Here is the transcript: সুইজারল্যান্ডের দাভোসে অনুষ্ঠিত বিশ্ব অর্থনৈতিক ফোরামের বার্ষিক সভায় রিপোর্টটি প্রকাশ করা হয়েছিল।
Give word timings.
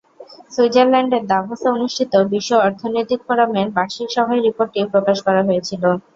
সুইজারল্যান্ডের 0.51 1.23
দাভোসে 1.27 1.67
অনুষ্ঠিত 1.69 2.13
বিশ্ব 2.31 2.51
অর্থনৈতিক 2.65 3.19
ফোরামের 3.27 3.67
বার্ষিক 3.75 4.07
সভায় 4.15 4.41
রিপোর্টটি 4.41 4.79
প্রকাশ 4.93 5.17
করা 5.27 5.41
হয়েছিল। 5.47 5.83